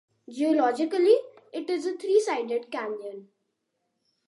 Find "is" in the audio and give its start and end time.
1.69-1.85